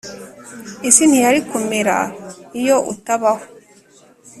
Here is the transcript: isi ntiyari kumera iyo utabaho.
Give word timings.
isi 0.89 1.03
ntiyari 1.09 1.39
kumera 1.49 1.97
iyo 2.59 2.77
utabaho. 2.93 3.43